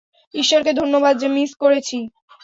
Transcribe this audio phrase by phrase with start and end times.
[0.33, 1.97] ঈশ্বরকে ধন্যবাদ যে মিস করেছি!